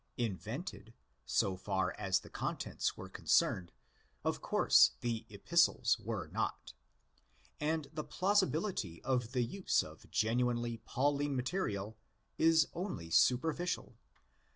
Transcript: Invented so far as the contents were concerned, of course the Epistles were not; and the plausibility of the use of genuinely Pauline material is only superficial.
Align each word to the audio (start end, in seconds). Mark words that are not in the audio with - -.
Invented 0.17 0.95
so 1.27 1.55
far 1.55 1.93
as 1.95 2.21
the 2.21 2.29
contents 2.31 2.97
were 2.97 3.07
concerned, 3.07 3.71
of 4.25 4.41
course 4.41 4.93
the 5.01 5.27
Epistles 5.29 5.99
were 5.99 6.27
not; 6.29 6.73
and 7.59 7.87
the 7.93 8.03
plausibility 8.03 9.03
of 9.03 9.33
the 9.33 9.43
use 9.43 9.83
of 9.83 10.09
genuinely 10.09 10.77
Pauline 10.85 11.35
material 11.35 11.97
is 12.39 12.67
only 12.73 13.11
superficial. 13.11 13.95